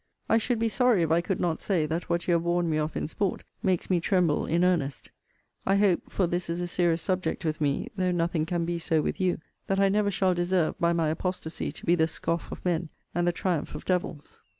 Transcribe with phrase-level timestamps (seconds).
[0.27, 2.77] I should be sorry, if I could not say, that what you have warned me
[2.79, 5.11] of in sport, makes me tremble in earnest.
[5.63, 8.99] I hope, for this is a serious subject with me, (though nothing can be so
[9.03, 9.37] with you,)
[9.67, 13.27] that I never shall deserve, by my apostasy, to be the scoff of men, and
[13.27, 14.41] the triumph of devils.